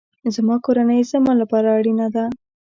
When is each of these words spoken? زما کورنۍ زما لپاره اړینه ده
زما 0.35 0.55
کورنۍ 0.65 1.01
زما 1.11 1.31
لپاره 1.41 1.67
اړینه 1.77 2.07
ده 2.15 2.25